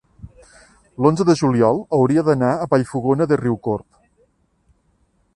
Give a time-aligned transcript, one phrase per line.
[1.05, 3.87] l'onze de juliol hauria d'anar a Vallfogona de Riucorb.